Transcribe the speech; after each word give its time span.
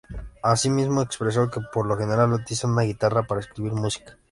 Asimismo, 0.41 1.03
expresó 1.03 1.47
que 1.51 1.61
por 1.71 1.85
lo 1.85 1.95
general 1.95 2.33
utiliza 2.33 2.65
una 2.65 2.81
guitarra 2.81 3.27
para 3.27 3.41
escribir 3.41 3.73
música. 3.73 4.17